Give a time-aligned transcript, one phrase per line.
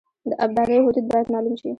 [0.29, 1.69] د ابدارۍ حدود باید معلوم شي